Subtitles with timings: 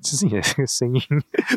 [0.00, 1.00] 其实你的这个声音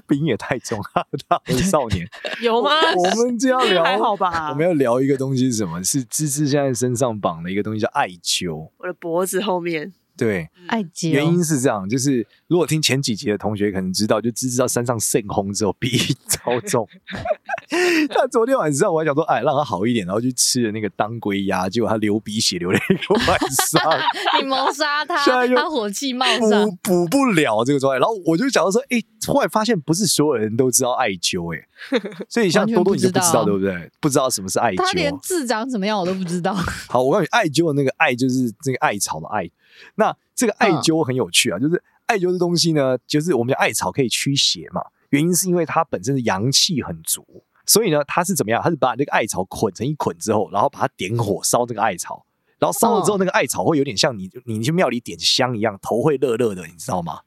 [0.07, 2.07] 鼻音也太重了，大少年
[2.41, 2.71] 有吗？
[2.95, 4.49] 我们就要 聊还好吧？
[4.49, 5.83] 我们要聊一个东西是什么？
[5.83, 9.93] 是芝芝现在身上绑的一个东西叫艾灸，我的脖子后面。
[10.17, 16.87] 对，艾灸原因是这样，就是如果听前几集的同学可能知道，就只知道山上圣红之后鼻音超重。
[18.09, 23.37] 他昨天晚上我还想说，哎，让他好一点，然后去吃了那个当归鸭，结果他流鼻血流了一个晚
[23.69, 23.99] 上。
[24.41, 27.99] 你谋杀他，他火气冒上，补补不了这个状态。
[27.99, 31.61] 然后我就想到说，哎，后来发现不是所有人都知道艾灸，哎，
[32.29, 33.91] 所以像多多你就不知道对不对？
[33.99, 36.53] 不知道什么是艾灸，他连字长怎么样我都不知道。
[36.87, 39.49] 好，我告诉你，艾灸的那个艾就是这个艾草的艾。
[39.95, 44.81] 那这个艾灸很有趣啊，就是艾灸的东西呢，就是我们的艾草可以驱邪嘛。
[45.09, 47.25] 原因是因为它本身的阳气很足，
[47.65, 48.61] 所以呢，它是怎么样？
[48.61, 52.25] 它是把那个艾草捆成一捆之后，然后把它点火烧这个艾草，
[52.59, 57.21] 然后烧了之后，那个艾草会有点像你你去庙里点香一样，头会热热的，你知道吗？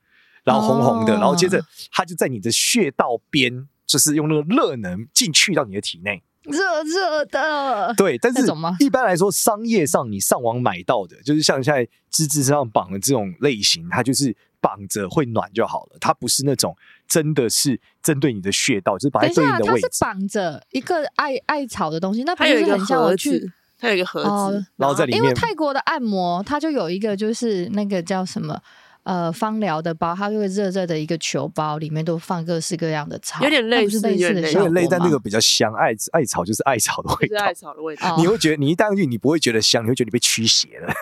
[0.45, 6.23] 然后红红的，然后接着它就在你的穴道边，就是用那个热能进去到你的体内。
[6.51, 8.45] 热热的，对，但是
[8.79, 16.77] 一般来说，商业上你上网买到的，就是像现在芝芝身上绑的这种类型，它就是绑着会暖就好了，它不是那种
[17.09, 19.89] 真的是针对你的穴道，就是绑在对应的位置。
[19.89, 25.23] 它是绑着一个艾艾草的东西，那不是很像我去，它有一个盒子，哦、然后在里面。
[25.23, 28.61] 因为泰国的按摩，它就有一个就是那个叫什么？
[29.03, 35.73] 呃，芳疗的包，它就会热热的一个球包，里面都放各式各样的草，有点类似，类似的效果，有点类，但那个比较香。
[35.75, 38.15] 艾艾草就是艾草的味道， 艾草的味道。
[38.19, 40.93] 你会觉得你一戴上去，你不会觉得香，你会觉得你被驱邪了。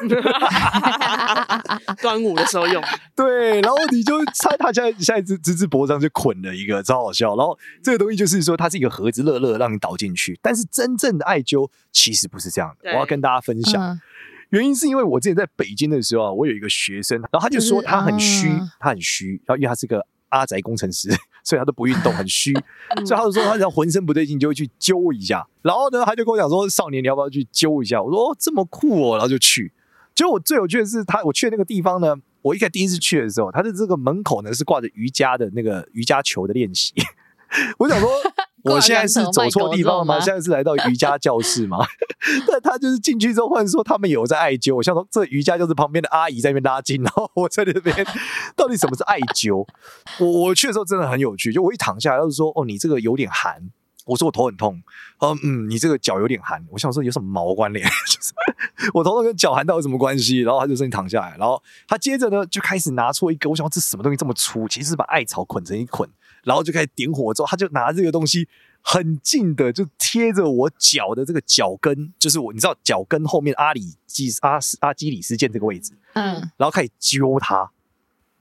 [2.01, 2.83] 端午的时候用，
[3.17, 7.35] 对，然后你就猜他现在现在芝芝芝脖子上就捆了一个，超好笑。
[7.37, 10.39] 然后这个东西就是说，它是一个盒子，热热让你倒进去。
[10.41, 13.83] 但是真正的艾灸其实不是这样的，我要跟大家分享。
[13.83, 14.01] 嗯
[14.51, 21.11] 原因是因为我之前在北京的时候啊，我有一个学生，然后他就说他很虚，嗯、他很虚，然后因为他是个阿宅工程师，
[21.45, 22.53] 所以他都不运动，很虚，
[23.05, 25.47] 所以他就说他只要浑身不对劲就会去揪一下。
[25.63, 29.73] 然后呢，他就跟我讲说：“少年，你要不要去揪一下？”我说：“哦，这么酷哦！”然后就去。
[30.15, 36.95] 结果我最有趣的是，他我去的那个地方呢，我一开始第一次去的时候，他的这个门口呢是挂着瑜伽的那个瑜伽球的练习。
[37.79, 38.09] 我想说。
[38.65, 40.21] 我现在是走错地方了吗？
[40.21, 41.79] 现在是来到瑜伽教室吗？
[42.47, 44.75] 但他就是进去之后，或者说他们有在艾灸。
[44.75, 47.95] 我想说，这瑜伽就是旁边的阿姨在那边拉筋，然后我在那边，
[48.57, 49.67] 到底什么是艾灸？
[50.19, 53.71] 我我去的时候真的很有趣，就我一躺下来，他就说：“哦，你这个有点寒。”
[54.07, 54.83] 我说：“我头很痛。”
[55.21, 57.87] 他说：“嗯，你这个脚有点寒。”我想说有什么毛关联？
[58.09, 58.33] 就是
[58.95, 60.41] 我头痛跟脚寒到底有什么关系？
[60.41, 64.67] 然后他就说：“你躺下来。”然后他接着呢就开始拿出一个，我想说这什么东西这么粗？
[64.67, 66.09] 其实是把艾草捆成一捆。
[66.45, 68.49] 然后就开始点火之后，他就拿这个东西
[68.81, 77.71] 很近的就贴着我脚的这个脚跟，就是我你知道脚跟后面阿里基阿阿基里斯腱这个位置，嗯，然后开始揪它，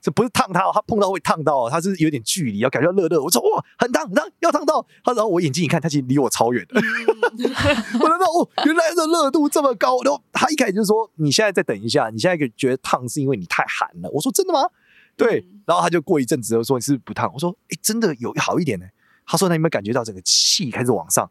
[0.01, 3.21] 这不是烫它，他碰到会烫到，他是有点距离，要感觉到热热。
[3.21, 5.11] 我说哇，很烫很烫，要烫到他。
[5.13, 6.79] 然后我眼睛一看，他其实离我超远的。
[7.99, 10.01] 我说哦，原来这热度这么高。
[10.03, 14.09] 然后他一开始就说，你现在再等一下，你现在觉得烫是因为你太寒了。
[14.11, 14.69] 我说真的吗？
[15.17, 17.29] 对，然后他就过一阵子就说，你是不是不烫？
[17.33, 18.85] 我说哎，真的有好一点呢。
[19.25, 21.29] 他说那你有没有感觉到整个气开始往上？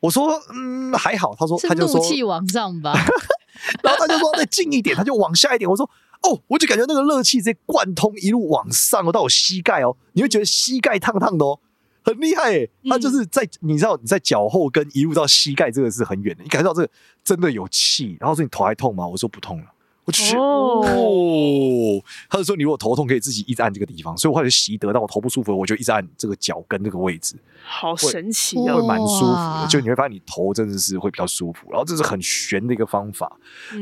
[0.00, 1.36] 我说嗯还好。
[1.38, 2.92] 他说他就说气往上吧。
[3.82, 5.68] 然后他就说再近一点，他就往下一点。
[5.68, 5.88] 我说
[6.22, 11.60] 哦，我就感觉那个热气直接贯通一路往上哦，到我膝盖哦，你会觉得膝盖烫烫的哦，
[12.02, 12.70] 很厉害诶。
[12.88, 16.90] 他就是在你知道你在脚后跟一路到膝盖，这个是很远的，你感觉到这个
[17.22, 18.16] 真的有气。
[18.20, 19.06] 然后说你头还痛吗？
[19.06, 19.66] 我说不痛了。
[20.08, 29.66] 我去哦，他就说你如果头痛可以自己一直按这个地方，所以我后来习得，当我头不舒服，我就一直按这个脚跟这个位置，好神奇啊，会蛮舒服的。
[29.68, 33.30] 就你会发现你头真的是会比较舒服，然后这是很玄的一个方法。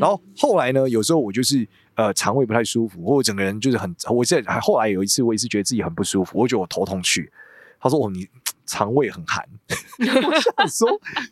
[0.00, 1.64] 然后后来呢，有时候我就是
[1.94, 7.31] 呃肠胃不太舒服，或者整个人就是很，我现在还后来有一次我也是觉得自己很不舒服，我觉得我头痛去，
[7.79, 8.26] 他说哦你。
[8.67, 9.49] 肠胃很寒，
[9.99, 10.89] 我想说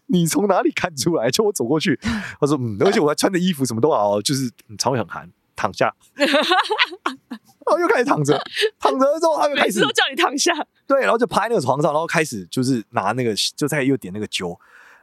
[0.06, 1.30] 你从哪里看出来？
[1.30, 1.98] 就我走过去，
[2.40, 6.28] 他说嗯， 而且我还穿的衣服什么都好，就是肠胃很寒，躺下， 然
[7.66, 8.40] 后又开始躺着，
[8.78, 10.52] 躺着之后他又开始都叫你躺下，
[10.86, 14.56] 对，然后就趴在那个床上，然后开始就是拿那个就在又点那个灸，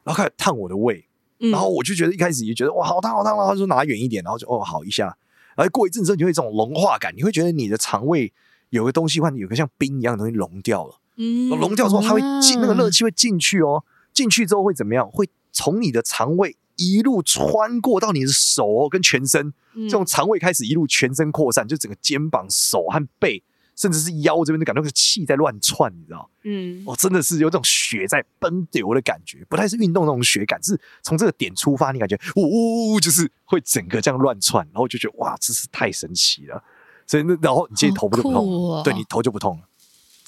[0.03, 1.05] 然后开始烫我的胃，
[1.37, 5.17] 然后我就觉得一开始也觉得哇好烫好烫，然后他说拿远一点，然后就哦好一下，
[5.55, 8.31] 然后过一阵子你会有这种融化感，你会觉得你的肠胃
[8.69, 10.95] 有个东西，或者有个像冰一样的东西融掉了。
[11.17, 15.09] 嗯，融掉之后，它会进那个热气会进去哦，进去之后会怎么样？
[15.09, 23.43] 会从你的肠胃一路穿过到你的手哦，跟全身，这种肠胃开始一路全身扩散，就整个肩膀、手和背。
[23.73, 26.29] 甚至是腰这边就感觉那个气在乱窜，你知道？
[26.43, 36.61] 嗯，哦，真的是有种血在奔流的感觉，不太是运动那种血感，是从这个点出发，你感觉呜呜呜，就是会整个这样乱窜，然后就觉得哇，真是太神奇了。
[37.07, 39.63] 所以那然后你其实头不就不痛，哦、对你头就不痛了，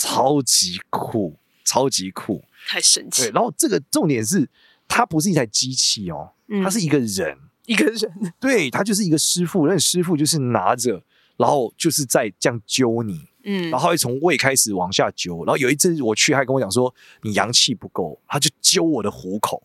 [0.04, 3.24] 超级酷，超级酷，太神奇。
[3.24, 4.50] 对，然后这个重点是，
[4.88, 11.02] 它不是一台机器哦，它是一个人，嗯、一个人，对，他就是一个师傅，那师傅就是拿着，
[11.38, 13.22] 然后就是在这样揪你。
[13.46, 19.62] 嗯，然后会从胃开始往下揪，然后有一次我去，还跟我讲说你阳气不够，他就揪我的虎口，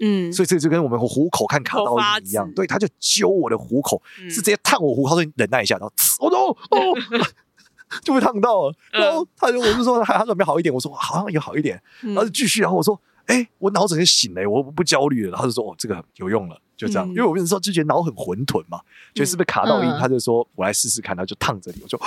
[0.00, 6.94] 嗯，所以这就跟我们虎口看卡刀一样，对，他就揪我的虎口，嗯、是直接烫我虎口，他说你忍耐一下，然后哦哦，哦
[8.02, 18.80] 就被烫到了，然后他就我就说还他准备好一点，我说好像有好一点，然后就继续，然后我说哎，我脑子就醒了，我不焦虑了，他就说哦这个有用了，就这样，嗯、因为我跟你说之前脑很混沌嘛，
[19.14, 21.98] 觉得是不是卡到阴，嗯、他就说我来试试看，他就烫这里，我就。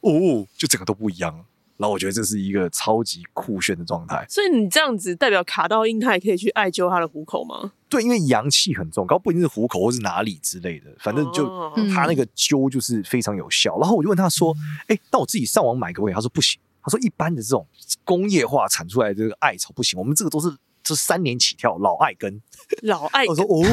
[0.00, 1.44] 哦，就整个都不一样，
[1.78, 4.26] 然后我觉得这是一个超级酷炫的状态。
[4.28, 7.72] 所以你这样子代表卡到硬，他也可以去艾灸他的虎口吗？
[7.88, 11.48] 对，因为阳气很重，搞不一定是虎口或是哪里之类的，反正就
[11.94, 13.78] 他那个灸就是非常有效。
[13.78, 14.54] 然后我就问他说
[14.88, 17.66] ：“哎、嗯，那我自己上网买可不可以？”他说：“不行。”他说：“一般的这种
[18.04, 22.42] 工业化产出来的这个艾草不行，我们这个都是这三年起跳老艾根。”
[22.82, 23.28] 老艾根。
[23.28, 23.64] 我说：“哦。”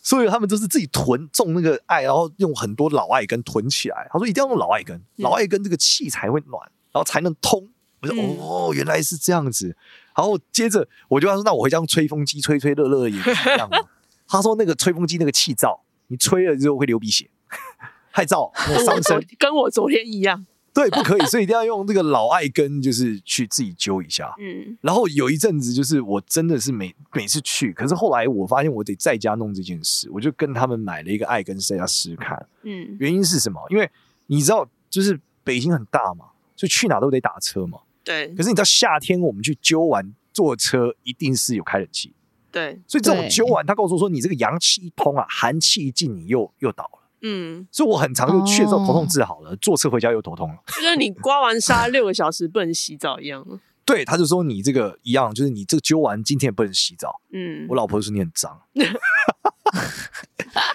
[0.00, 4.08] 所以他们都是自己囤种那个艾，然后用很多老艾根囤起来。
[4.10, 7.68] 他说一定要用老艾根，老艾根这个气才会暖，然后才能通。
[8.00, 9.76] 我说哦，原来是这样子。
[10.16, 13.78] 然后接着我就跟他说，那我会这样吹风机吹吹乐乐也是一样吗？
[14.28, 17.28] 他说那个吹风机那个气灶，你吹了之后会流鼻血，
[18.10, 18.52] 害燥，
[18.84, 20.46] 伤身， 跟我昨天一样。
[20.74, 24.32] 对，不可以，所以一定要用这个老艾根，就是去自己灸一下。
[24.38, 32.46] 嗯，然后有一阵子，就是我真的是每每次去，可是后来我发现我得在家弄这件事，我就跟他们买了一个艾根，在家试试看。
[32.62, 33.60] 嗯，原因是什么？
[33.70, 33.90] 因为
[34.26, 36.26] 你知道，就是北京很大嘛，
[36.58, 37.78] 所以去哪都得打车嘛。
[38.04, 38.28] 对。
[38.34, 42.12] 可是你知道夏天我们去揪完坐车，一定是有开冷气。
[42.50, 42.78] 对。
[42.86, 46.98] 所以这种揪完，他告诉我说，你这个阳气一通啊，寒气一进，你又又倒了。
[47.22, 50.56] 嗯，所以我很常就去的时候头痛治好了，坐车回家又头痛了。
[50.66, 53.44] 就像你刮完痧 六个小时不能洗澡一样。
[53.84, 57.20] 对，他就说你这个一样，就是你这个灸完今天也不能洗澡。
[57.32, 58.60] 嗯，我老婆就说你很脏。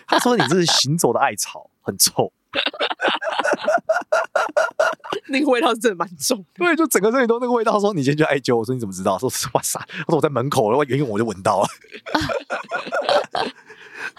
[0.08, 2.34] 他说你这是行走的艾草，很臭。
[5.28, 6.46] 那个味道是真的蛮重。
[6.54, 7.80] 对，就整个这里都那个味道。
[7.80, 9.18] 说你今天去艾灸，我说你怎么知道？
[9.18, 11.68] 说哇塞，我说我在门口，然后远远我就闻到了。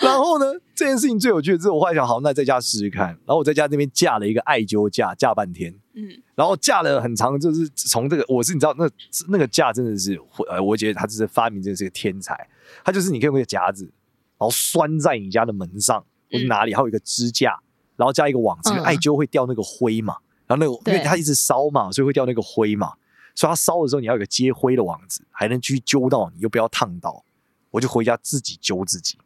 [0.01, 3.09] 然后呢，这件事情最有趣的是，我后来想，好，那在家试试看。
[3.09, 8.89] 然后我在家那边架了一个艾灸架，架半天，嗯，然后架了很长，就是从这个，我是你知道，那
[9.29, 12.49] 那个架真的是，呃，我觉得他就是发明，真的是个天才。
[12.83, 17.57] 他就是你可以用一个夹子，然后拴在你家的门上或者哪里，还有一个支架，
[17.97, 20.24] 然后加一个网子，艾灸会掉那个灰嘛，然
[20.59, 22.93] 后那个因为它一直烧嘛，所以会掉那个灰嘛，
[23.35, 27.25] 所以它烧的时候你要有个接灰的网子，还能继续灸到你，又不要烫到。
[27.71, 29.19] 我就回家自己揪自己。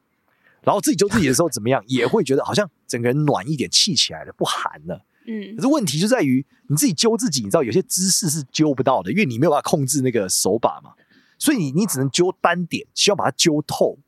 [0.63, 5.05] 然后自己揪自己的时候怎么样， 也会觉得好像整个人暖一点，气起来了，不寒了。
[5.27, 10.93] 嗯，可是问题就在于你自己揪自己，你知道有些姿势是揪不到的，因为你没有办法控制那个手把嘛，
[11.39, 13.99] 所以你你只能揪单点，需要把它揪透。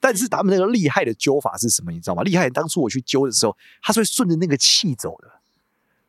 [0.00, 1.90] 但是他们那个厉害的揪法是什么？
[1.92, 2.22] 你知道吗？
[2.22, 5.28] 厉害，当初我去揪的时候，它是会顺着那个气走的，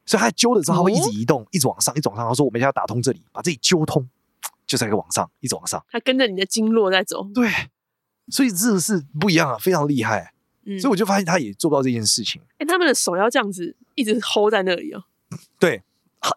[0.07, 2.27] 所以他揪的时候他会一直移动，哦、一直往上，一直往上。
[2.27, 4.09] 他说我们要打通这里，把这里揪通，
[4.65, 5.85] 就在一个往上，一直往上。
[5.91, 7.27] 他跟着你的经络在走。
[7.35, 7.51] 对。
[8.29, 10.33] 所以这个是不一样啊，非常厉害。
[10.65, 12.41] 嗯，所以我就发现他也做不到这件事情。
[12.53, 15.01] 哎、欸，他们的手要这样子一直 hold 在那里哦。
[15.57, 15.81] 对，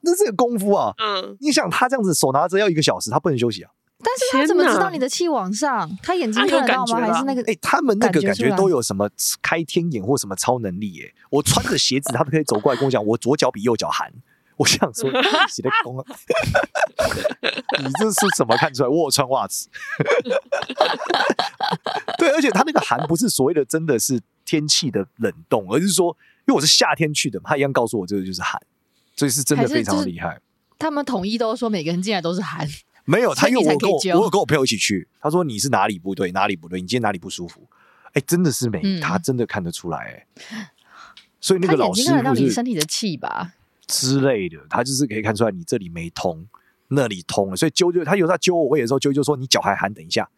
[0.02, 0.94] 那这个功夫啊。
[0.98, 3.72] 嗯，你想他这样子手拿着要一个小时，他不能休息啊。
[4.02, 5.90] 但是他怎么知道你的气往上？
[6.02, 7.00] 他眼睛看得到吗？
[7.00, 7.42] 还是那个？
[7.42, 9.08] 哎、欸，他们那个感觉都有什么
[9.42, 10.92] 开天眼或什么超能力？
[10.94, 11.14] 耶？
[11.30, 14.12] 我穿着鞋子，他都可以走过来跟我讲，我左脚比右脚寒。
[14.60, 15.10] 我想说，
[15.48, 15.70] 洗的！
[17.82, 18.88] 你这是怎么看出来？
[18.90, 19.70] 我有穿袜子。
[22.18, 26.14] 对，而且他那个寒不是所谓的真的是天气的冷冻，而是说，
[26.46, 28.60] 因为我是夏天去的嘛，他一样告诉我这个就是寒，
[29.16, 30.38] 所以是真的非常厉害。
[30.78, 32.68] 他们统一都说每个人进来都是寒，
[33.10, 37.68] 没有他，因为我跟我，我有跟我朋友一起去，他说你是哪里不对，哪里不对，你今天哪里不舒服？
[38.12, 40.72] 哎，真的是没，嗯、他真的看得出来，哎，
[41.40, 43.54] 所以那个老师看得到你身体的气吧。
[43.88, 46.46] 之类的，他就是可以看出来你这里没通，
[46.88, 50.28] 那里通了，所以揪就他有时候揪我胃的时候，揪就说你脚还寒，等一下，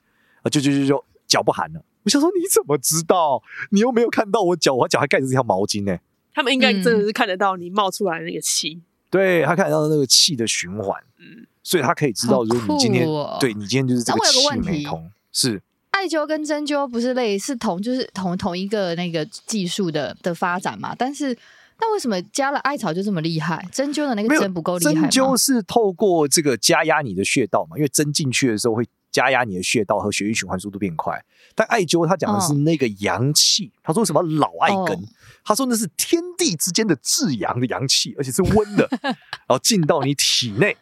[0.40, 1.84] 啊，啾啾啾啾脚不寒了。
[2.04, 3.42] 我想说你怎么知道？
[3.70, 5.98] 你又没有看到我脚，我脚还盖着这条毛巾呢。
[6.34, 20.92] 他们应该真的是看得到你冒出来的那个气，嗯、对他看得到那个气的循环，嗯，所以他可以知道，如果你今天、哦、对你今天就是这个气没通，是艾艾灸跟针灸不是类似同就是同同一个那个技术的的发展嘛？
[20.98, 21.28] 但是
[21.78, 23.64] 那为什么加了艾草就这么厉害？
[23.70, 25.00] 针灸的那个针不够厉害吗？
[25.02, 27.76] 针灸是透过这个加压你的穴道嘛？
[27.76, 31.24] 因为针进去的时候会加压你的穴道和血液循环速度变快。
[31.54, 35.08] 但艾灸他讲的是那个阳气，哦、他说什么老艾根，哦、
[35.44, 39.14] 他说那是天地之间的至阳的阳气，而且是温的， 然
[39.46, 40.76] 后进到你体内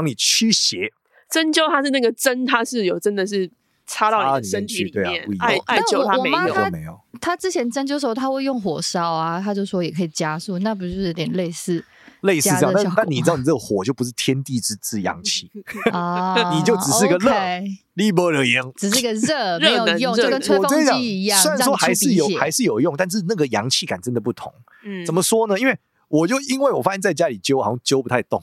[0.00, 0.92] 帮你驱邪。
[1.30, 3.50] 针灸它是那个针，它是有真的是。
[3.92, 6.96] 插到你的身体里面，艾艾灸它没有，没有。
[7.20, 11.84] 他之前针灸的时候，他会用火烧啊，他就说也可以加速，那不就是有点类似
[12.20, 12.72] 类似这样？
[12.72, 15.50] 但但你知道，你这个火就不是天地之至阳气
[15.90, 17.32] 啊，你就只是个热，
[17.94, 21.42] 力不热阳，只是个热，没有用，就跟吹风机一样。
[21.42, 24.54] 虽然说还是有还是有用，但是那个阳气感真的不同。
[24.84, 25.58] 嗯，怎么说呢？
[25.58, 25.76] 因为
[26.06, 28.40] 我就因为我发现在家里灸好像灸不太动，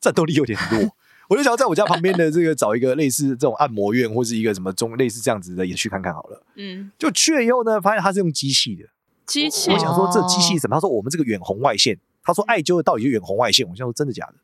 [0.00, 0.90] 战斗力有点弱。
[1.28, 6.42] 我就想要在我家旁边的这个找一个类似这种按摩院，或是一个什么中类似这样子的也去看看好了。
[6.56, 8.84] 嗯，就去了以后呢，发现他是用机器的
[9.26, 9.70] 机器。
[9.70, 10.76] 我想说这机器是什么？
[10.76, 11.98] 他说我们这个远红外线。
[12.22, 13.66] 他说艾灸的到底是远红外线？
[13.68, 14.34] 我想说真的假的？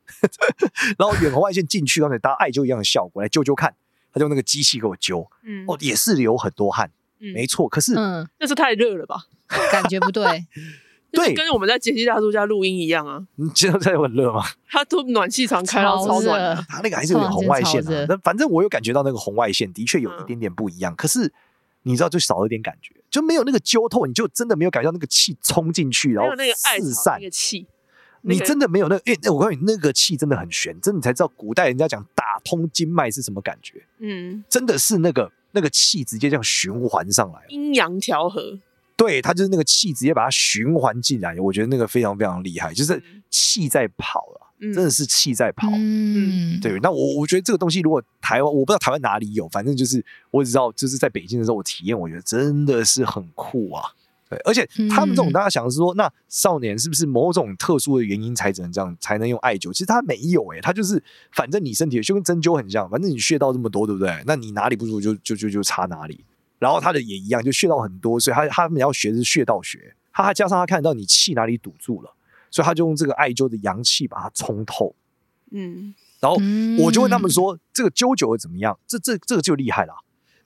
[0.97, 3.73] 然后远红外线进去，刚才搭艾灸一样的效果，来灸灸看。
[4.13, 7.67] 他就用那个机器给我灸，嗯，哦，也是流很多汗，嗯，没错。
[7.67, 9.25] 可是，嗯，那是太热了吧？
[9.71, 10.23] 感觉不对。
[11.15, 13.25] 对，跟我们在杰西大叔家录音一样啊。
[13.35, 14.43] 你现在有很热吗？
[14.69, 18.05] 他都暖气常开到超暖的，他那个还是有点红外线的。
[18.07, 21.33] 那反正我有感觉到那个红外线的确有一点点不一样，可是
[21.83, 27.65] 你知道就少了点感觉，就没有那个揪透，你就真的没有感觉到那个气冲进去，然后四散那个气。
[28.27, 33.85] 你真的没有那个，诶，我告诉你，那个气真的很玄，真的你才知道古代人家讲打通经脉是什么感觉。
[33.99, 38.57] 嗯，真的是那个那个气直接这样循环上来，阴阳调和。
[38.97, 45.69] 对，他就是那个气直接把它循环进来，我觉得那个非常非常厉害，就是气在跑了，嗯、真的是气在跑。
[45.73, 46.79] 嗯，对。
[46.79, 53.83] 那我我觉得这个东西，如果台湾，我不知道台湾哪里有，反正就是我只知道，就是在北京的时候我体验，我觉得真的是很酷啊。
[54.29, 59.71] 对，而且他们这种大家想的是说，那少年是不是某种特殊的原因才只能这样才能用艾灸？
[59.71, 64.23] 其实他没有诶、欸，他就是反正你身体就跟针灸很像，反正你穴道这么多，对不对？
[64.25, 66.23] 那你哪里不舒服就就就就插哪里。
[66.59, 69.95] 然后他的也一样，就穴道很多，所以他他们要学的是穴道学。
[70.13, 72.15] 他还加上他看得到你气哪里堵住了，
[72.49, 74.95] 所以他就用这个艾灸的阳气把它冲透。
[75.51, 76.37] 嗯，然后
[76.83, 79.93] 我就问他们说：“这个灸久了怎么样？”这这这个就厉害了。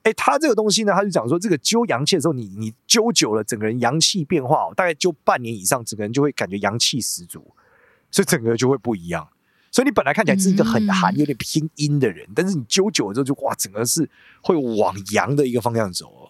[0.02, 7.54] 哎，他这个东西呢，他就讲说，这个灸阳气的时候，你你灸久了，整个人阳气变化，大概灸半年以上，整个人就会感觉阳气十足，
[8.10, 9.28] 所以整个人就会不一样。
[9.70, 14.08] 所以你本来看起来是一个很寒、有点偏阴的人，嗯、但是你灸久了之后，就哇，整个是
[14.42, 16.28] 会往阳的一个方向走。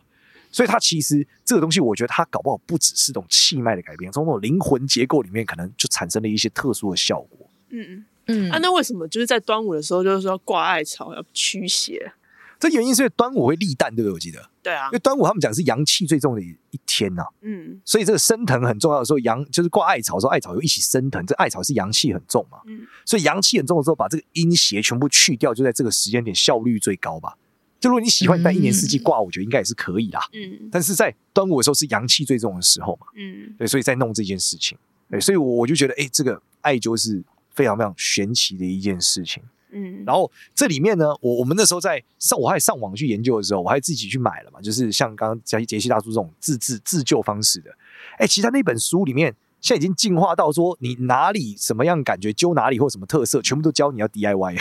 [0.52, 7.48] 所以它其实这个东西，我觉得它搞不好不只是这种气脉的改变，从那种灵魂结构里面，可能就产生了一些特殊的效果。
[7.68, 8.50] 嗯嗯嗯。
[8.50, 12.12] 啊，那为什么就是在端午的时候，就是说挂艾草要驱邪？
[12.60, 14.12] 这原因是因为端午会立蛋，对不对？
[14.12, 14.50] 我记得。
[14.62, 14.84] 对啊。
[14.88, 17.24] 因为端午他们讲是阳气最重的一天呐。
[17.40, 17.80] 嗯。
[17.84, 21.24] 所以这个升腾很重要的时候，阳就是挂艾草的时候，艾草又一起升腾。
[21.24, 22.58] 这艾草是阳气很重嘛。
[22.66, 22.86] 嗯。
[23.06, 27.34] 所以阳气很重的时候，把这个阴邪全部去掉，就在这个时间点效率最高吧。
[27.80, 30.20] 就如果你喜欢在一年四季挂，我觉得应该也是可以啦。
[30.34, 30.68] 嗯。
[30.70, 33.06] 但是在端午的时候是阳气最重的时候嘛。
[33.16, 33.54] 嗯。
[33.56, 34.76] 对，所以在弄这件事情。
[35.08, 37.24] 对，所以我我就觉得，哎，这个艾灸是
[37.54, 39.42] 非常非常玄奇的一件事情。
[39.72, 47.70] 嗯，然后这里面呢，我我们那时候在上，我还上网去研究的时候，我还自己去买了嘛，就是像刚刚杰杰西大叔这种自制自救方式的。
[48.18, 54.60] 哎，其实他那本书里面现在已经进化到说，你哪里什么样感觉灸哪里或什么特色，全部都教你要 DIY，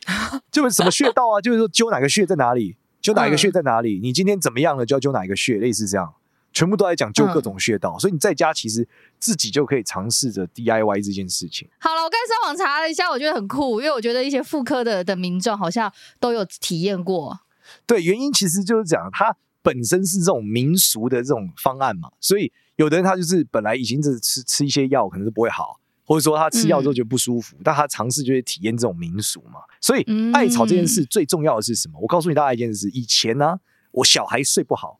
[0.50, 6.12] 就是什么穴道啊，就是说灸哪个穴在哪里，灸哪一个穴在哪里，你今天怎么样了就要灸哪一个穴，类似这样。
[6.52, 8.86] 全部都在讲究各种穴道，嗯、所以你在家其实
[9.18, 11.68] 自己就可以尝试着 DIY 这件事情。
[11.78, 17.38] 好了，我刚才上网查了一下，我觉得很酷，因为我觉得一些妇科的的民众好像都有体验过。
[17.86, 29.60] 对，原因其实就是讲它本身是这种民俗的这种方案嘛，所以有的人他就是本来已经是吃吃一些药，可能是不会好，或者说他吃药之后觉得不舒服，嗯、但他尝试就会体验这种民俗嘛。
[29.80, 32.00] 所以艾草这件事最重要的是什么？
[32.00, 33.60] 我告诉你大家一件事：以前呢、啊，
[33.92, 34.98] 我小孩睡不好。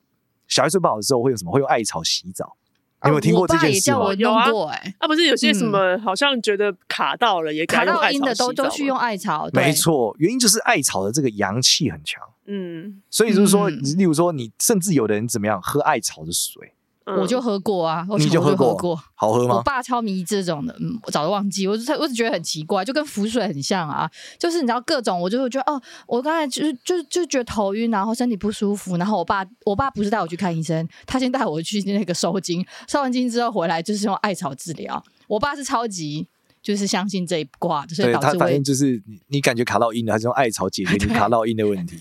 [0.51, 1.51] 小孩睡不好的时候会有什么？
[1.51, 2.57] 会用艾草洗澡。
[3.03, 3.99] 你有没有听过这件事吗？
[3.99, 9.49] 我用过哎，啊，不是有些什么好像觉得卡到了，也卡到阴的都都去用艾草。
[9.55, 12.23] 没错，原因就是艾草的这个阳气很强。
[12.45, 16.75] 嗯，所以就是说，例如说，你甚至有的人怎么样喝艾草的水。
[17.07, 19.57] 我就喝过啊，你就喝过，好喝吗？
[19.57, 35.03] 我爸超迷这种的，嗯，我早就忘记，我就我只觉得很奇怪，就跟浮水很像啊，就是你知道各种，我就会觉得哦，我刚才就是就就觉得头晕，然后身体不舒服，然后我爸我爸不是带我去看医生，他先带我去那个收精，收完精之后回来就是用艾草治疗。
[35.27, 36.29] 我爸是超级
[36.63, 41.99] 就是相信这一卦，所以导致我他反正就是你你感觉卡到阴了，还是用艾草解决你 卡到阴的问题。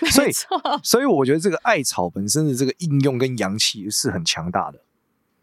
[0.10, 0.32] 所以，
[0.82, 4.80] 所以我觉得这个艾草本身的这个应用跟阳气是很强大的。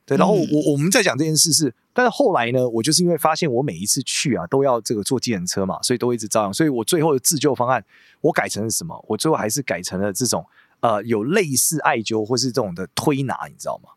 [0.06, 7.84] 对，然后我我们在讲这件事是，但是后来呢，我就是因为发现我每一次去啊都要这个坐计程车嘛，所以都一直照样，所以我最后的自救方案
[8.20, 9.06] 我改成了什么？
[9.08, 10.46] 我最后还是改成了这种
[10.82, 13.90] 呃有类似艾灸或是这种的推拿，你知道吗？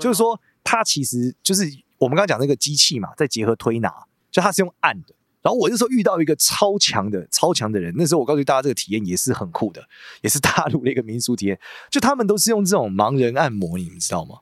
[0.00, 1.62] 就是说它其实就是
[1.98, 3.92] 我们刚刚讲那个机器嘛，再结合推拿，
[4.32, 5.14] 就它是用按的。
[5.44, 9.86] 然后我那时候遇到一个超强的超强的人，那时候我告诉大家这个体验也是很酷的，
[10.22, 11.60] 也是大陆的一个民俗体验，
[11.90, 14.38] 就他们都是用这种盲人按摩，你们知道吗？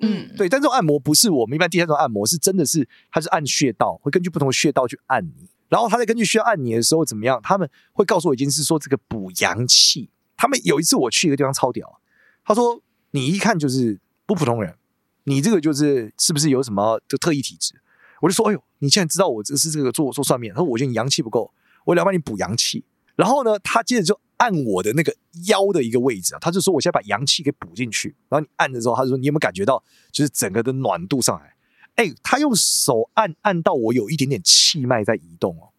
[0.00, 10.10] 嗯，对，但这种按摩不是我们一般第三种按摩，是真的是他是按穴道，会根据不同的穴道去按你，然后他在根据需要按你的时候怎么样，他们会告诉我一件事，说这个补阳气。
[10.36, 12.00] 他们有一次我去一个地方超屌，
[12.44, 12.80] 他说
[13.12, 14.76] 你一看就是不普通人，
[15.24, 17.74] 你这个就是是不是有什么就特异体质？
[18.20, 21.52] 我就说，哎呦，你现在知道我这是这个做做算命，他说我觉得你阳气不够，
[21.84, 22.84] 我来帮你补阳气。
[23.16, 24.20] 然后呢，他接着就。
[24.38, 25.12] 按我的那个
[25.48, 29.82] 腰的一个位置啊，他就说我现在把阳气给补进去，然后你按的时候，他就说你有没有感觉到
[30.12, 31.56] 就是整个的暖度上来？
[31.96, 35.74] 哎，他用手按按到我有一点点气脉在移动哦，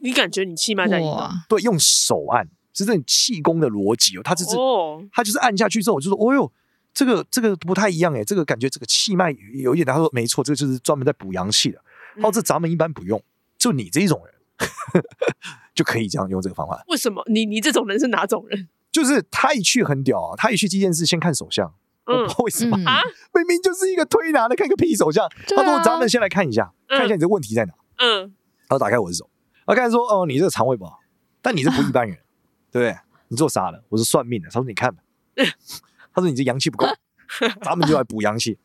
[0.00, 1.28] 你感觉你气脉在移动？
[1.48, 6.52] 对，用手按是这种气功的逻辑哦，他就是哦他就是按下去之后，我就说哦哟，
[7.00, 11.82] 这个这个不太一样哎，这个感觉这个气脉有一点，他说没错，这个就是专门在补阳气的。
[12.16, 13.22] 他说这咱们一般不用，
[13.56, 14.34] 就你这种人。
[15.72, 16.84] 就可以这样用这个方法。
[16.88, 17.24] 为什么？
[17.28, 18.68] 你你这种人是哪种人？
[18.92, 21.72] 就是他一去很屌啊，他一去第一件事先看手相。
[22.04, 23.00] 嗯，我不知道为什么啊？
[23.32, 25.26] 明明就是一个推拿的，看个屁手相。
[25.48, 29.30] 他说：“咱们先来看一下，看一下你这问题在哪。”嗯，然后打开我的手，
[29.64, 30.98] 然后看说：“哦，你这个肠胃不好，
[31.40, 32.18] 但你这不一般人，
[32.70, 32.94] 对不对？
[33.28, 33.82] 你做啥的？
[33.88, 35.00] 我是算命的。”他说：“你看吧。”
[36.14, 36.86] 他说：“你这阳气不够，
[37.62, 38.58] 咱们就来补阳气。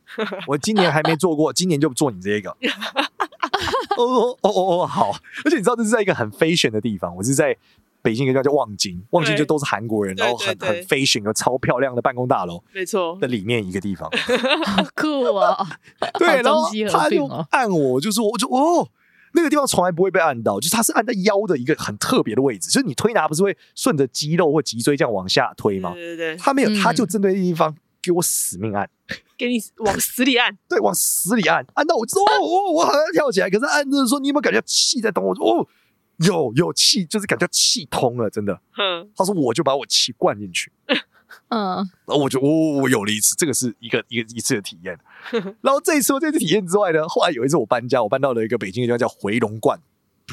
[0.47, 2.55] 我今年还没做过，今年就做你这个。”
[3.97, 5.11] 哦哦哦哦，好！
[5.45, 7.55] 而且你知道这是在一个很 fashion 的地方，我是在
[8.01, 14.09] 北京一个叫叫望京，望京就都是韩国人，然后很很 fashion，有超漂亮的办公大楼，没错的里面一个地方，
[14.65, 15.65] 好酷啊！
[16.19, 18.89] 对，然后他就按我，就是我就哦，
[19.35, 25.93] 那个地方从来不会被按到，就是它是按在腰的一个很特别的位置，就是你推拿不是会顺着肌肉或脊椎这样往下推吗？
[25.93, 28.89] 对对对，他没有，他就针对那地方给我死命按。
[29.37, 35.25] 给你往死里按，对，往死里按，按到我说哦哦，我好像跳起来，可是按着说你有没有感觉气在动？
[35.25, 35.67] 我说哦，
[36.25, 38.57] 有有气，就是感觉气通了，真的。
[38.77, 40.71] 嗯，他说我就把我气灌进去，
[41.49, 44.97] 嗯，然后我就哦，有了一次，这个是一个一个一次的体验。
[45.61, 49.79] 然后这一次我这次体验之外呢，后来有一次我搬家，我搬到了一个北京的地方叫回龙观，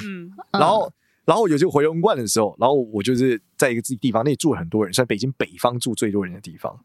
[0.05, 0.93] 嗯，然后
[1.25, 6.79] 然后有这个回龙观的时候，然后我就是在一个自己地方，那里住了很多人，算北京北方住最多人的地方。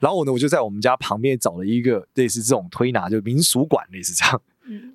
[0.00, 4.40] 然后呢，我就在我们家旁边找了一个类似这种推拿，就民俗馆类似这样。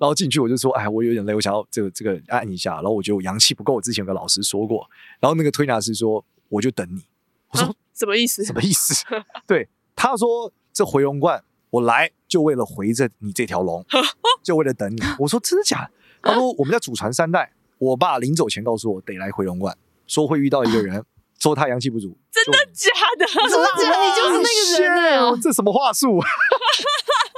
[0.00, 4.88] 后进去我就说：“哎，我有点累，我想要这个这个按一下。”然后我觉得我阳气不够，我之前有个老师说过。
[5.20, 7.02] 然后那个推拿师说：“我就等你。”
[7.52, 8.44] 我说：“什么意思？
[8.44, 9.04] 什么意思？”
[9.46, 13.84] 对，他说：“这回龙观，我来就为了回着你这条龙，
[14.42, 15.90] 就为了等你。”我说：“真的假的？”
[16.22, 21.04] 他说：“我们家祖传三代，我爸临走前告诉我得来回龙观，说会遇到一个人。”
[21.38, 23.24] 说他阳气不足，真的假的？
[23.48, 24.02] 真的假的？
[24.02, 25.30] 你就是那个人啊！
[25.40, 26.20] 这什么话术？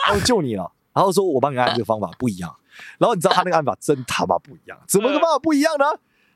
[0.06, 2.56] 然后救你了，然后说我帮你按这个方法不一样，
[2.96, 5.84] 然后你知道他那个按法真他妈不一样，怎么个办法不一样呢？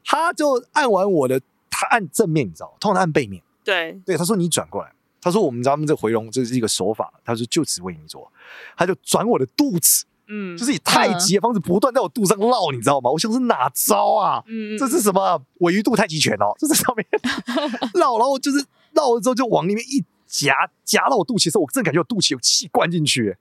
[0.04, 3.42] 他就按完我的，他按正面，你知道，通常按背面。
[3.64, 8.30] 对对，他说你转过来，他说我们咱们这回笼这是一个手法，他说就只为你做，
[8.76, 10.04] 他就转我的肚子。
[10.26, 13.10] 嗯，就是以太极的方式不断在我肚上绕，你知道吗？
[13.10, 14.42] 我想是哪招啊？
[14.46, 16.54] 嗯，这是什么尾鱼肚太极拳哦？
[16.58, 17.06] 就在上面
[17.92, 23.36] 绕，然后就是绕了之后就往里面一夹，夹到我肚脐的时候，我真的感觉我肚脐有气灌进去，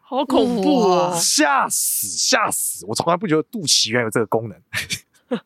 [0.00, 1.16] 好恐怖啊！
[1.16, 2.86] 吓死吓死！
[2.86, 4.56] 我从来不觉得肚脐原来有这个功能。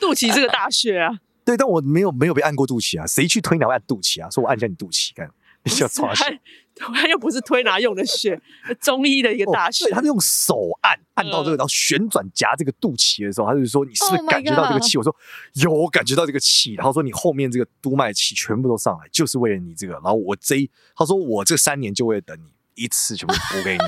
[0.00, 4.28] 肚脐这个大穴啊，对，但我没有没有被按过肚脐啊，谁去推拿按肚脐啊？
[4.28, 5.30] 说我按一下你肚脐干。
[5.64, 6.24] 你想抓血？
[6.76, 8.40] 他又不是推拿用的穴，
[8.80, 9.86] 中医的一个大穴。
[9.86, 15.14] 对，他是用手按按到这个，然后旋转夹这个肚脐的时候，他就说：“你是不是感觉到这个气？”我说
[15.60, 22.44] ：“有，我感觉到这个气。”然后说：“你后面这个督脉气全部都上来，就是为了你这个。”然后我这一，他说：“我这三年就为了等你
[22.76, 23.84] 一次全部补给你。”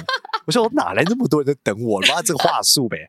[0.47, 2.01] 我说：“我哪来那么多人在等我？
[2.01, 3.09] 妈，这个话术呗，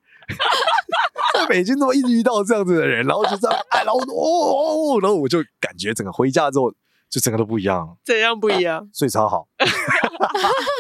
[1.42, 6.74] 在北京都么一直遇到这样子的人，然后就这样哎，然后哦哦，然后我就感觉整个回家之后。
[7.12, 8.90] 就整个都不一样，怎样不一样？
[8.94, 9.46] 睡超好，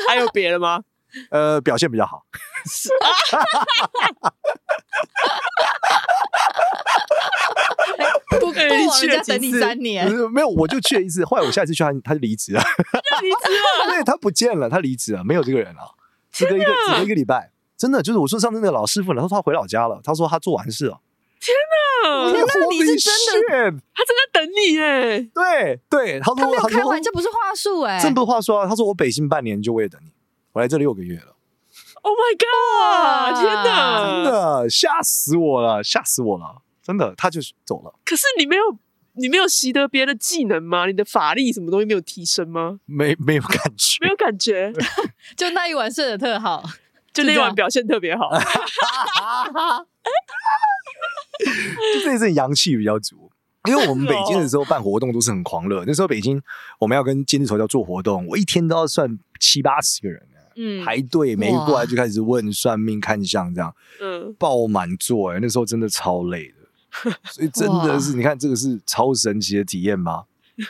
[0.07, 0.79] 还有别的吗？
[1.29, 2.23] 呃，表现比较好。
[8.39, 11.25] 不可以去等你三年，没有，我就去了一次。
[11.25, 12.63] 后来我下一次去他，他就离职了，
[13.21, 15.81] 离职了，对，他不见了，他离职了，没有这个人了。
[16.31, 21.01] 只隔一个，只隔一个礼拜，真的就是我说上次那个老师傅，然后他回老家了，他说他做完事了。
[21.39, 21.51] 天
[22.03, 22.31] 哪！
[22.31, 22.47] 天哪！
[22.69, 23.11] 你是真
[23.49, 25.19] 的，他真的等你哎。
[25.33, 28.67] 对对，他说他没有开玩笑，这不是话术哎，这不是话术啊。
[28.67, 30.11] 他说我北京半年就为了等你，
[30.51, 31.35] 我来这六个月了。
[32.03, 33.41] Oh my god！
[33.41, 37.95] 天哪，真的吓死我了，吓死我了，真的，他就走了。
[38.05, 38.77] 可是你没有，
[39.13, 40.85] 你没有习得别的技能吗？
[40.85, 42.79] 你的法力什么东西没有提升吗？
[42.85, 44.71] 没，没有感觉，没有感觉，
[45.35, 46.63] 就那一晚睡得特好，
[47.13, 48.29] 就那晚表现特别好。
[51.43, 53.31] 就这一阵阳气比较足，
[53.67, 55.83] 因为我们北京的时候办活动都是很狂热。
[55.85, 56.41] 那时候北京
[56.79, 60.23] 我们要跟金字头要做活动，我一天都要算七八十个人，
[60.55, 70.25] 嗯，排队，每一过来就开始问算命看相这样，嗯，爆满座，哎，那时候真的超累的， 所以真的是你看这个是超神奇的体验吗？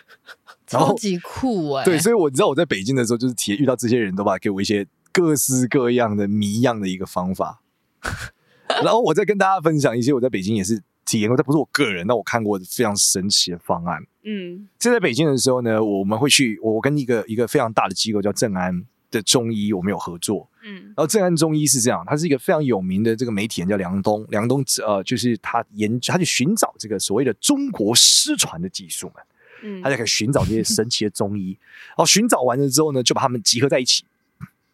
[0.68, 7.62] 超级酷哎，对，所以我知道我在北京的时候就是体验遇到这些人都把给我一些各式各样的谜样的一个方法。
[8.84, 14.02] 然后我再跟大家分享一些我在北京也是体验过，这不是我个人，但我看过非常神奇的方案。
[14.24, 20.48] 嗯，就在北京的时候呢，我们会去，我跟一个一个非常大的机构叫正安的中医，我们有合作。
[20.64, 29.16] 嗯，然后正安中医是这样，他是一个非常有名的这个媒体人叫梁东，梁东呃，就是他研他去寻找这个所谓的中国失传的技术嘛，
[29.64, 31.58] 嗯，他就可以寻找这些神奇的中医，
[31.90, 34.06] 然后寻找完了之后呢，就把他们集合在一起，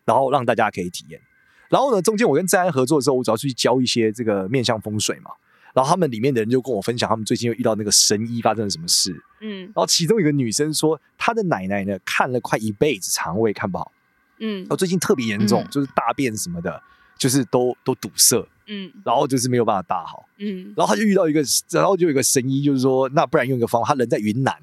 [0.07, 1.21] 然后让大家可以体验。
[1.69, 5.29] 然后呢，中间我跟正安合作的时候，我主要去教一些这个面向风水嘛。
[5.73, 9.13] 然后他们里面的人就跟我分享，他们最近又遇到那个神医发生了什么事。
[9.41, 13.91] 嗯，然后其中一个女生说，她的奶奶呢看了快一辈子肠胃看不好。
[14.39, 16.81] 嗯，然后最近特别严重，嗯、就是大便什么的，
[17.17, 18.43] 就是都都堵塞。
[18.65, 20.25] 嗯，然后就是没有办法大好。
[20.37, 24.55] 嗯，然后她就遇到一个，然后就有一个神医，就是说，那不然用一个方法，他人在云南，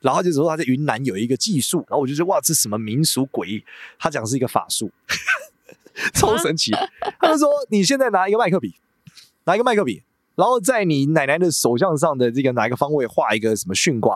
[0.00, 3.64] 然后就说他在云南有一个技术，然后我就说哇，这是什么民俗诡异？
[3.98, 4.90] 他讲的是一个法术。
[6.14, 6.70] 超神奇！
[7.18, 8.76] 他就说：“你现在拿一个麦克笔，
[9.46, 10.04] 拿一个麦克笔，
[10.36, 14.12] 然后在你奶奶的手相上的这个哪一个方位画一个什么巽卦，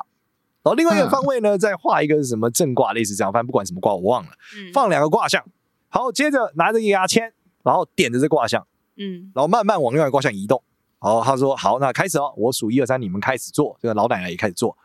[0.63, 3.33] 然后另外一个方位呢，再画一个什么正卦，类似这样。
[3.33, 4.31] 反正不管什么卦，我忘了。
[4.73, 5.45] 放两个卦象，
[5.89, 7.33] 好，接着拿着一个牙签，
[7.65, 8.65] 然后点着这卦象，
[8.97, 10.63] 嗯，然后慢慢往另外一个卦象移动。
[11.01, 13.77] 好，他说好，那开始哦，我数一二三，你们开始做。
[13.83, 14.79] 这个老奶奶也开始做。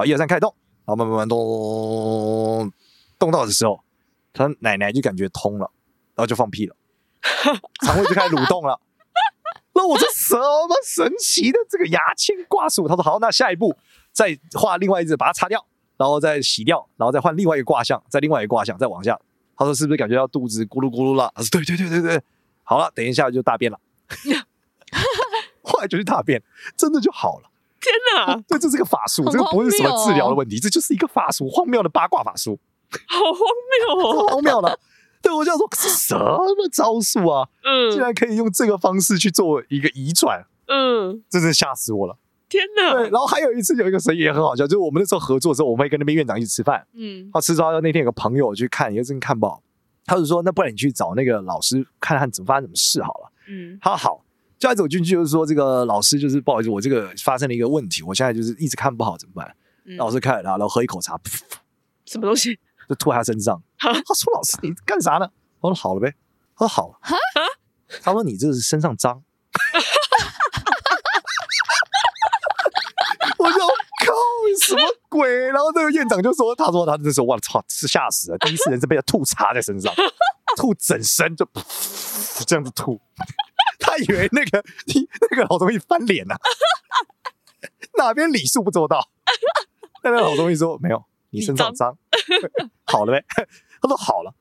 [0.00, 0.54] 好，一二三，开始动。
[0.86, 2.72] 然后慢慢慢动，
[3.18, 3.84] 动到的时候，
[4.32, 5.70] 他奶奶就感觉通了。”
[6.16, 6.74] 然后就放屁了，
[7.84, 8.80] 肠胃就开始蠕动了。
[9.74, 12.88] 那我这什么神奇的这个牙签挂术？
[12.88, 13.76] 他说好，那下一步
[14.10, 15.66] 再画另外一只，把它擦掉，
[15.98, 19.20] 然后再洗掉，然后再换另外一个卦象，再另外一个卦象，再往下。
[19.54, 21.30] 他说是不是感觉到肚子咕噜咕噜了？
[21.34, 22.22] 他说对对对对对，
[22.62, 23.78] 好了，等一下就大便了。
[25.62, 26.42] 后来就去大便，
[26.74, 27.49] 真的就好了。
[27.80, 28.36] 天哪！
[28.46, 32.58] 对，这是个法术，这个不是什么治疗的问题，这就是一个法术，荒谬的八卦法术。
[33.08, 33.40] 好荒
[33.96, 34.78] 谬哦， 荒谬的。
[35.22, 37.48] 对，我就想说是什么招数啊？
[37.62, 42.16] 嗯，竟然可以用这个方式去做一个移转，嗯，真是吓死我了！
[42.48, 42.94] 天哪！
[42.94, 49.62] 对，然后还有一次有一个生意也很好笑，就是我们那时候合作的时候，我们会跟那边院长一起吃饭，嗯，他吃着那天有个朋友去看，一个真看不好，
[50.06, 54.24] 他就说：“那不然你去找那个老师看看怎么发生什么事好了。”嗯，他说好，
[54.60, 59.56] 就一走进去就是说这个老师就是不好意思，我这个发生了一个问题，我现在就是一直看不好，怎么办？
[59.86, 61.18] 嗯、老师看了他，然后喝一口茶，
[62.04, 62.58] 什么东西？
[62.86, 63.60] 就吐在他身上。
[63.78, 65.26] 他说：“老师，你干啥呢？”
[65.60, 66.14] 我说：“好了呗。”
[66.54, 66.98] 他说：“好了。”
[68.02, 69.14] 他说：“你这是身上脏。”
[73.38, 74.12] 我就靠，
[74.60, 75.28] 什么鬼？
[75.46, 78.38] 然后这个院长就说：“他说他那时候，我操，是吓死了！
[78.38, 79.92] 第一次人是被他吐茶在身上，
[80.56, 81.48] 吐整身就
[82.46, 83.00] 这样子吐。
[83.80, 84.62] 他以为那个
[85.30, 86.36] 那个老东西翻脸了，
[87.98, 89.10] 哪边礼数不周到？
[90.04, 91.96] 那个老东西说：没有。”你身上脏，
[92.84, 93.24] 好了呗？
[93.80, 94.34] 他说好了，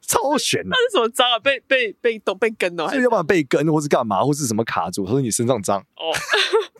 [0.00, 0.70] 超悬的。
[0.70, 1.38] 那是什么脏啊？
[1.38, 5.04] 被被被都被跟了，是要不然被跟，或是干嘛，或是什么卡住？
[5.04, 6.08] 他说你身上脏哦，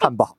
[0.00, 0.38] 看不好。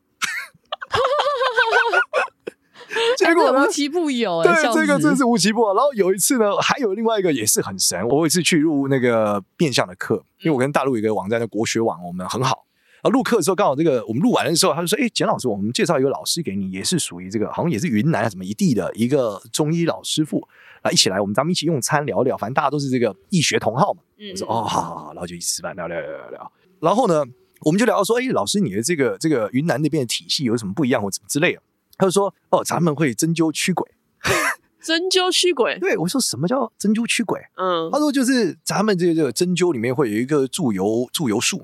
[3.17, 3.63] 结果呢？
[3.63, 5.73] 无奇不有，对，这个真是无奇不有。
[5.73, 8.07] 然后有一次呢，还有另外一个也是很神。
[8.07, 12.65] 我有一次去录那个变相的课，因为我跟大陆一个网站的国学网，我们很好。
[13.01, 20.45] 啊，录课的时候刚好这个我们录完的时候，他就说：“哎，简老师，我们介绍一个老师给你，也是属于这个，好像也是云南什么一地的一个中医老师傅
[20.81, 26.51] 啊，一起来，我们咱们一起用餐聊聊，反正大家都是这个医学同好嘛。”我说：“哦，好好好。”然后就一起吃饭聊聊聊聊聊。
[26.81, 27.23] 然后呢，
[27.61, 31.61] 我们就聊到说：“哎，老师，你的这个这个云南那边的体系有什么不一样或怎么之类的？”
[31.99, 33.87] 他就说：“哦，咱们会针灸驱鬼。
[34.81, 35.77] ”针灸驱鬼？
[35.77, 37.39] 对，我说什么叫针灸驱鬼？
[37.57, 41.63] 嗯，他说就是咱们这个这个针灸里面会有一个祝由祝由术。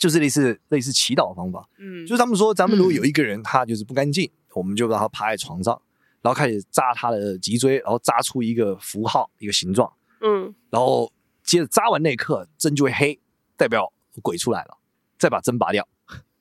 [0.00, 5.82] 就是类似类似祈祷的方法，嗯，就是他们说，咱们如果有一个人他就是不干净，嗯、我们就让他趴在床上，
[6.22, 11.12] 然后开始扎他的脊椎，然后扎出一个符号一个形状，嗯，然后
[11.42, 13.18] 接着扎完那一刻针就会黑，
[13.56, 14.78] 代表鬼出来了，
[15.18, 15.88] 再把针拔掉，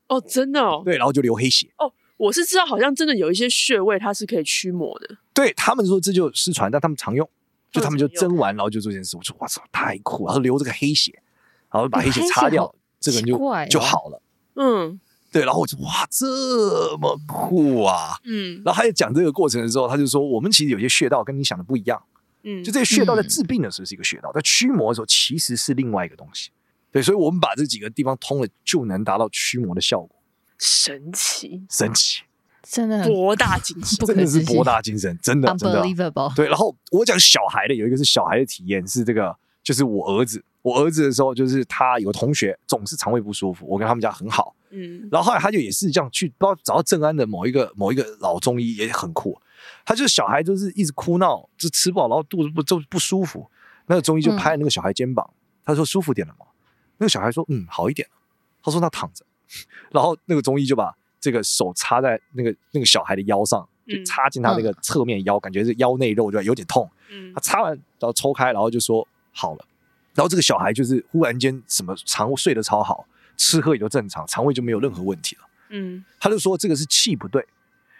[0.07, 1.73] 哦，真的哦，对，然后就流黑血。
[1.79, 5.17] 哦，我是知道，好像真的有一些穴位它是可以驱魔的。
[5.33, 7.27] 对他们说这就失传，但他们常用，
[7.71, 9.15] 就他们就蒸完，然后就做这件事。
[9.15, 10.31] 我说哇操，太酷了！
[10.31, 11.21] 然后流这个黑血，
[11.71, 14.21] 然后把黑血擦掉，这个人就、哦、就好了。
[14.55, 14.99] 嗯。
[15.29, 18.17] 对，然后我就哇，这么酷啊！
[18.23, 22.01] 嗯，然后他在讲这个过程的时候，他就说，我们其实有些穴道跟你想的不一样，
[22.43, 26.49] 嗯，就这些穴道在治病的时候是一个穴道，在驱魔的时候其实是另外一个东西。
[26.93, 30.16] 对，所以我们把这几个地方通了，就能达到驱魔的效果。
[30.57, 32.21] 神奇，神奇，
[32.63, 35.83] 真的博大精深，真的是博大精深，真的真的。
[36.35, 44.55] 对，然后我讲小孩的有一个是小孩的体验，是这个，就是我儿子，我儿子的时候，就是他有个同学总是肠胃不舒服，我跟他们家很好。
[44.69, 49.39] 嗯，然后后来他就也是这样去，不知道找到正安的某一个某一个老中医也很酷，
[49.85, 53.49] 他就是小孩就是一直哭闹，就吃不饱，然后肚子不就不舒服，
[53.85, 55.29] 那个中医就拍那个小孩肩膀，
[55.63, 56.47] 他说舒服点了吗？
[56.97, 58.15] 那个小孩说嗯好一点了，
[58.61, 59.23] 他说那躺着，
[59.91, 69.65] 然后那个中医就把这个手插在那个那个小孩的腰上，就插进他那个侧面腰，感觉是腰内肉就有点痛，嗯，他插完然后抽开，然后就说好了，
[70.13, 73.07] 然后这个小孩就是忽然间什么肠睡得超好。
[73.39, 75.43] 吃喝也就正常，肠胃就没有任何问题了。
[75.69, 77.45] 嗯，他就说这个是气不对。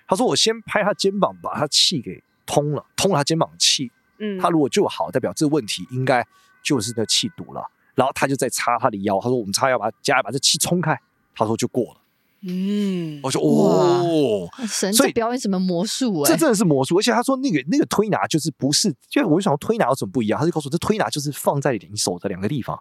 [0.08, 3.92] 他说我先拍他肩膀，把他气给通了，通了他肩膀气。
[4.18, 6.26] 嗯，他如果就好，代表这个问题应该
[6.64, 7.64] 就是那气堵了。
[7.94, 11.00] 然后他就再插他的腰，他说我们插腰把加把这气冲开。
[11.38, 12.02] 他说就过了。
[12.42, 16.22] 嗯，我说哦，神在表演什么魔术？
[16.22, 16.98] 哎，这真的是魔术。
[16.98, 20.40] 而且他说那个那个推拿就是不是，因为我就想说推拿有什么不一样？
[20.40, 22.80] 他就告诉我这推拿就是放在你手的两个地方。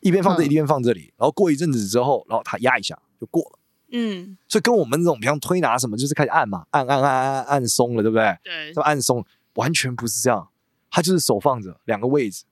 [0.00, 3.58] 一边放这里，一边放这里，然后过一阵子之后，然后他压一下就过了。
[3.92, 8.36] 嗯，所以跟我们这种，比方推拿什么，就是开始按嘛，按按按按按松了，对不对？
[8.42, 10.48] 对，就按松，完全不是这样，
[10.90, 12.44] 他就是手放着两个位置，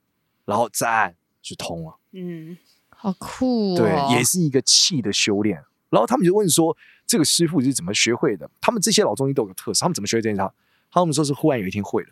[0.44, 1.96] 然后再按就通了。
[2.12, 2.56] 嗯，
[3.04, 3.76] 好酷哦。
[3.76, 5.62] 对，也是一个气的修炼。
[5.90, 8.50] 然后他们就问说，这个师傅是怎么学会的？
[8.60, 10.50] 他们这些老中医都有个特色，他们怎么学会这件事？
[10.90, 12.08] 他们说是忽然有一天会了。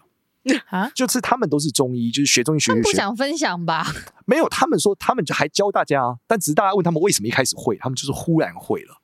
[0.66, 2.82] 啊，就是他们都是中医，就是学中医学学学。
[2.82, 3.86] 不想分享吧？
[4.26, 9.00] 没有，他们说他们就还教大家，但只是大家问他们为什么一开始会，他们就是忽然会了。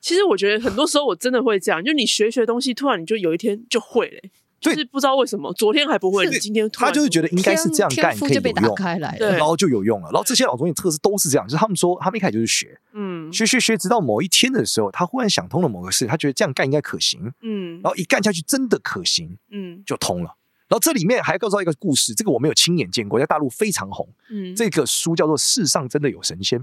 [0.00, 4.20] 其实我觉得很多时候我真的会这样，就你学学东西，突然你就有一天就会了，
[4.62, 8.76] 就是不知道为什么昨天还不会，你今天突然他就是觉得应该是这样干可以有用，
[9.18, 10.08] 然后就有用了。
[10.12, 20.36] 然后这些老中医测试都是这样，就是他们说他们一开始就是学，嗯，学学学，直到某一天的时候，他忽然想通了某个事，他觉得这样干应该可行，嗯，然后一干下去真的可行，嗯，就通了。
[20.68, 24.08] 然后这里面还告诉一个故事，这个我没有亲眼见过，在大陆非常红。
[24.30, 26.60] 嗯，这个书叫做《世上真的有神仙》，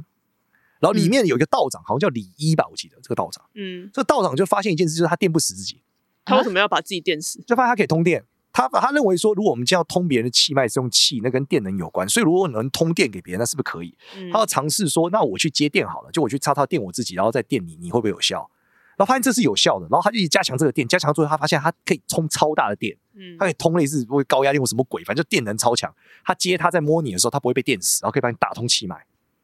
[0.79, 3.43] 然后里面有一个道长，好像叫李一吧，我记得这个道长。
[3.55, 5.81] 嗯，这个道长就发现一件事，就是他电不死自己。
[6.29, 7.41] 他为什么要把自己电死？
[7.45, 8.23] 就发现他可以通电。
[8.51, 12.07] 他他认为说，如果我们将要通别人的气脉，是用气，那跟电能有关。
[12.09, 13.95] 所以如果能通电给别人，那是不是可以？
[14.31, 18.49] 他要尝试说，那我去接电好了，就我去插插电我自己，然后再电你，你会不会有效？
[18.97, 25.93] 然后发现这是有效的，然后他就一直加强这个电，加强之后他发现他可以充超大的电，嗯，他可以通类似会高压电或什么鬼，反正就电能超强。
[26.25, 28.97] 他接他在摸你的时候，他不会被电死，然后可以帮你打通气脉，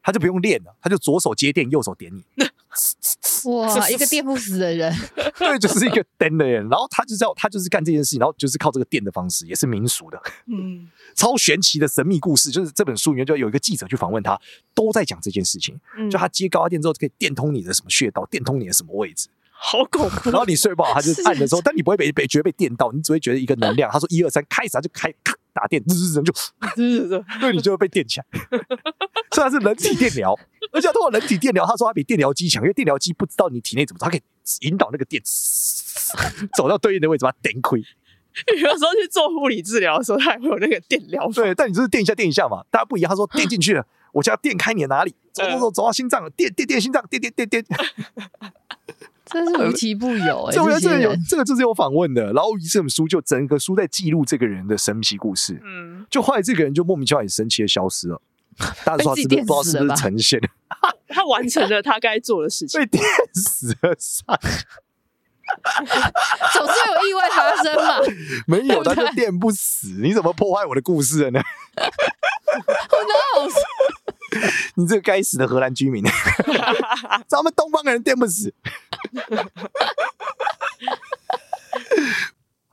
[0.06, 2.24] 他就不用练了，他就左手接电，右手点你。
[3.50, 4.94] 哇， 一个电不死的人，
[5.39, 6.62] 对，就是一个电的人。
[6.70, 12.52] 然后他就叫他就是干这件事情，然后就是靠这个电的方式，也是民俗的，嗯，超玄奇的神秘故事。
[12.52, 14.39] 就是这本书里面就有一个记者去访问他，
[14.76, 19.28] 都在讲这件事情，嗯，就他接高压电之后可以电通你的什么穴道，电通你的什么位置。
[19.52, 20.30] 好恐怖！
[20.30, 23.89] 然后你睡不好，他就按的时候，但你不会被被觉得被电到，你只会觉得一个能量。
[23.89, 26.34] 他说一二三，开始他就开咔打电，滋滋就，
[26.76, 28.26] 滋滋 对，你就会被电起来。
[29.34, 30.38] 虽然是人体电疗，
[30.74, 34.22] 而且通过人体电疗，他说他比电疗机强，因为电疗机不知道你体内怎么，他可以
[34.62, 35.24] 引导那个电
[36.56, 37.82] 走到对应的位置，把它电亏。
[38.62, 41.26] 有时候去做物理治疗的时候，他还会有那个电疗。
[41.32, 43.10] 对，但你就是电一下电一下嘛，大家不一样。
[43.10, 47.65] 他说电进去了，我就要电开你的哪里，走走走走到心脏了，电电电心脏，电电电电。
[49.25, 50.56] 真是无奇不有 哎、欸！
[50.56, 55.60] 这个这个有这个就是有访问的，然后这本书就整个书在记录这个人的神奇故事。
[55.65, 58.21] 嗯，就后来这个人就莫名其妙很神奇的消失了，
[58.86, 60.39] 大家说他是不是不知道是不是呈现？
[61.10, 64.39] 他完成了他该做的事情，被电死了上，
[66.54, 67.99] 总是有意外发生嘛？
[68.45, 69.88] 没有，他就电不死。
[70.04, 71.41] 你怎么破坏我的故事了呢？
[74.76, 76.04] 你这个该死的荷兰居民，
[77.28, 78.54] 咱们东方人电不死。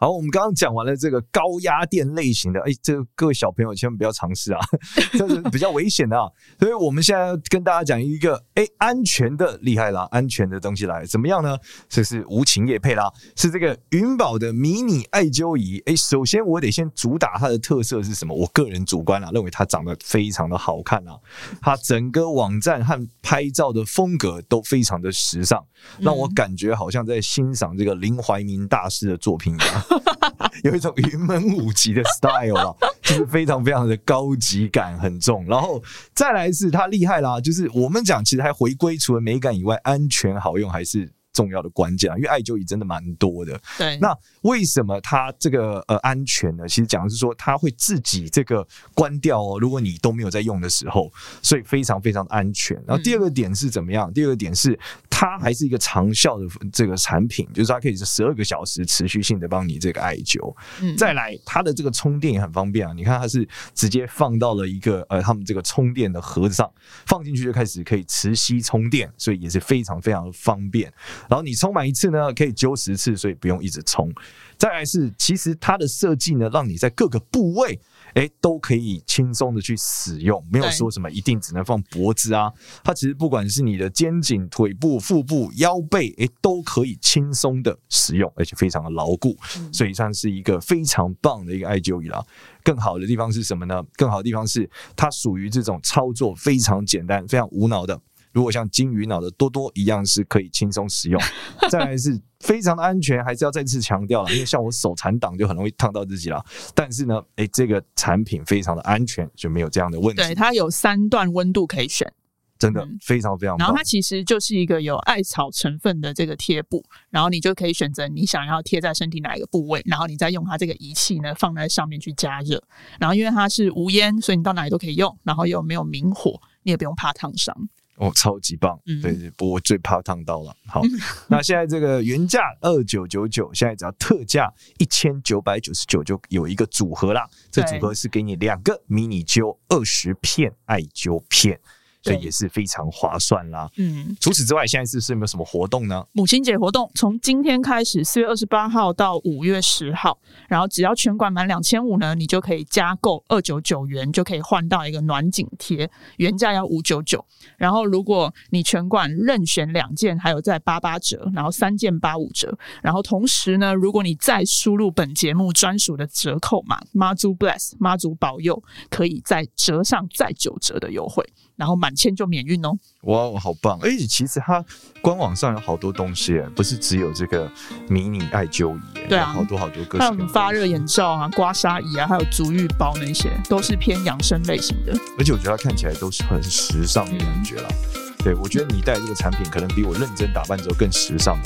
[0.03, 4.59] 好，我们刚刚讲完了这个高压电类型的，哎，这个各位小朋友千万不要尝试啊，
[5.17, 6.29] 这是比较危险的啊。
[6.59, 11.57] 所以我们现在要跟大家讲一个，哎，安全的厉害啦，安全的东西来，怎么样呢？
[11.89, 15.81] 这是无情夜配啦，是这个云宝的迷你艾灸仪。
[15.87, 18.35] 哎，首先我得先主打它的特色是什么？
[18.35, 21.17] 我个人主观啊，认为它长得非常的好看啊，
[21.61, 25.65] 它整个网站和拍照的风格都非常的时尚，
[26.01, 29.92] 让我感觉好像在欣赏这个林怀民大师的作品一样，
[30.65, 35.45] 有一种云门舞集的 style 啊， 就是非常非常的高级感很重。
[35.47, 35.83] 然后
[36.15, 41.13] 再来是它厉害啦，就是我们讲其实还回归除了美感以外，安全好用还是。
[41.35, 43.59] 重要的关键啊，因为艾灸仪真的蛮多的。
[43.79, 46.69] 对，那为什么它这个呃安全呢？
[46.69, 52.77] 其实讲的是说它会自己这个关掉哦，如果你都没有在用的时候，所以非常非常的安全。
[52.87, 54.11] 然后第二个点是怎么样？
[54.11, 54.79] 嗯、第二个点是
[55.23, 60.53] 它还是一个长效的这个产品，就是它可以是十二个小时持续性的帮你这个艾灸。
[60.81, 66.69] 嗯，再来它的这个充电也很方便啊，你看它是直接放到了一个呃他们这个充电的盒子上，
[67.07, 70.93] 放进去就开始可以磁吸充电，所以也是非常非常的方便。
[71.31, 74.13] 然后你充满一次呢，可以灸十次，所以不用一直充。
[74.59, 77.79] 再来是，其实它的设计呢，让你在各个部位，
[78.15, 82.53] 哎，都可以轻松的去使用，没有说什么一定只能放脖子啊。
[82.85, 89.37] 它其实不管是你的肩颈、腿部、腹部、腰背，哎，都可以轻松的使用，而且非常的牢固，
[89.73, 92.25] 所以算是一个非常棒的一个艾灸仪了。
[92.63, 93.83] 更好的地方是什么呢？
[93.95, 98.01] 更好的地方是它属于这种操作非常简单、非常无脑的。
[98.33, 101.21] 如果像金鱼脑的多多一样是可以轻松使用，
[101.71, 106.45] 再来是非常的安全，还是要再次强调了，因为像我手残党就很容易烫到自己了。
[106.75, 110.23] 但是呢，哎，这个产品非常的安全，就没有这样的问题。
[110.23, 112.13] 对，它有三段温度可以选，
[112.59, 113.57] 真的非常非常。
[113.59, 122.63] 然后它其实就是一个有艾草成分的这个贴布，然后你就可以选择你想要贴在身体哪一个部位，然后你再用它这个仪器呢放在上面去加热。
[122.99, 127.57] 然后因为它是无烟，所以你到哪里都可以用，然后又没有明火，你也不用怕烫伤。
[128.03, 128.79] 哦，超级棒！
[128.85, 130.55] 对对，不过我最怕烫到了。
[130.67, 130.83] 好，
[131.29, 137.29] 那现在这个原价二九九九，现在只要特价一千九百九十九，就有一个组合啦。
[137.51, 141.59] 这组合是给你两个迷你灸二十片艾灸片。
[142.03, 143.71] 所以也是非常划算啦。
[143.77, 146.05] 嗯，除此之外，现在是不是有没有什么活动呢？
[146.13, 157.25] 母亲节活动从今天开始，四月二十八号到五月十号，然后只要全馆满两千五呢，你就可以加购二九九元就可以换到一个暖颈贴，原价要五九九。
[157.57, 162.57] 然后如果你全馆任选两件，还有再八八折，然后三件八五折。
[162.83, 168.61] 然后同时呢，如果你再输入本节目专属的折扣码妈祖 bless 妈祖保佑，
[168.91, 171.25] 可以再折上再九折的优惠。
[171.57, 172.77] 然后满千就免运哦！
[173.03, 173.79] 哇，好棒！
[173.83, 174.65] 而且其实它
[175.01, 177.51] 官网上有好多东西，不是只有这个
[177.89, 179.99] 迷你艾灸仪，对啊，好多好多个。
[179.99, 184.93] 还有发热眼罩啊、刮痧仪啊，还有足浴包那些，都是偏养生类型的。
[185.19, 187.69] 而且我觉得它看起来都是很时尚的感觉啦。
[187.71, 191.45] 嗯对，我觉得你带这个产品可能比我认真打扮之后更时尚了。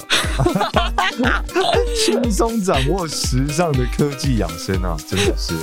[2.04, 5.54] 轻松掌握时尚的科技养生啊，真的是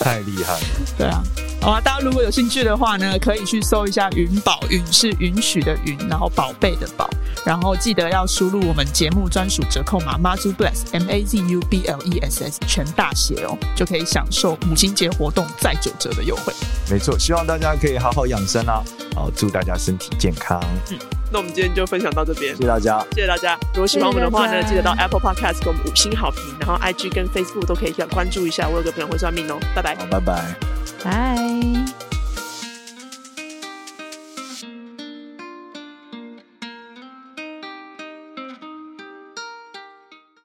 [0.00, 0.66] 太厉害了。
[0.96, 1.22] 对啊，
[1.53, 7.08] 好啊，大家如果有兴趣的话呢，可以去搜一下云宝，云是允许的云，然后宝贝的宝，
[7.44, 16.52] 然后记得要输入我们节目专属折扣码 Mazu Bless M A Z U B L E S S 全大写哦，就可以享受母亲节活动再九折的优惠。
[16.90, 20.62] 没错，希望大家可以好好养生啊，好，祝大家身体健康。
[20.90, 20.98] 嗯，
[21.34, 23.58] 那我们今天就分享到这边，谢谢大家，谢谢大家。
[23.74, 28.68] 如果喜欢我们的话呢，记得到 Apple Podcast 给我们五星好评，然后 IG 跟 Facebook 都可以关注一下。
[28.68, 30.56] 我有个朋友会算命哦，拜拜，好，拜拜，
[31.02, 32.03] 拜。